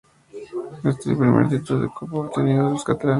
[0.83, 3.09] Este fue el primer título de Copa obtenido por los catalanes.